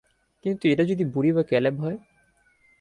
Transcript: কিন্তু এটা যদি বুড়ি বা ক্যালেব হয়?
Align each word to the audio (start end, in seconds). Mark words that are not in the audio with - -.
কিন্তু 0.45 0.63
এটা 0.67 0.83
যদি 0.83 1.03
বুড়ি 1.05 1.31
বা 1.33 1.43
ক্যালেব 1.43 1.75
হয়? 1.79 1.97